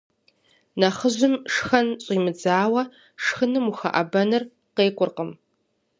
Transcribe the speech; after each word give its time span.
Нэхъыжьым 0.79 1.35
шхэн 1.53 1.87
щӏимыдзауэ 2.03 2.83
шхыным 3.23 3.65
ухэӏэбэныр 3.71 4.43
къеукӏуркъым. 4.75 5.31